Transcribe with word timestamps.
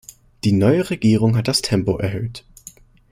Die 0.45 0.51
neue 0.51 0.89
Regierung 0.89 1.37
hat 1.37 1.47
das 1.47 1.61
Tempo 1.61 1.99
erhöht. 1.99 2.43